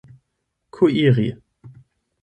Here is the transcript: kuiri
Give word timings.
kuiri 0.73 1.27